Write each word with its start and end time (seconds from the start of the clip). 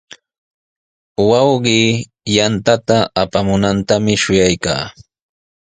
Wawqii 1.29 1.87
yanta 2.35 2.75
apamunantami 3.21 4.13
shuyaykaa. 4.21 4.83